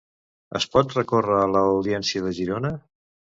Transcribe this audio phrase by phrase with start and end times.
[0.59, 2.73] Es pot recórrer a l'Audiència de Girona.